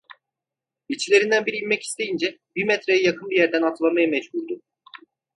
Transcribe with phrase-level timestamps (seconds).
[0.89, 4.61] İçlerinden biri inmek isteyince, bir metreye yakın bir yerden atlamaya mecburdu.